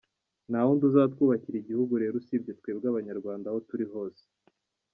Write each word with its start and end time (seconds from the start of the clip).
Ntawundi 0.49 0.83
uzatwubakira 0.89 1.55
Igihugu 1.59 1.93
rero 2.01 2.15
usibye 2.21 2.51
twebwe 2.59 2.85
Abanyarwand 2.91 3.43
aho 3.49 3.57
turi 3.69 3.85
hose. 3.93 4.23